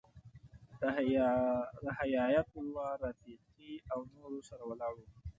[1.83, 5.05] له حیایت الله رفیقي او نورو سره ولاړو.